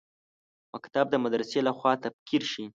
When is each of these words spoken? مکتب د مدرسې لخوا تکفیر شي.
مکتب 0.73 1.05
د 1.11 1.15
مدرسې 1.23 1.59
لخوا 1.67 1.93
تکفیر 2.03 2.43
شي. 2.51 2.65